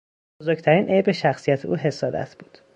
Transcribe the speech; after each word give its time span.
بزرگترین 0.41 0.89
عیب 0.89 1.11
شخصیت 1.11 1.65
او 1.65 1.75
حسادت 1.75 2.35
بود. 2.39 2.57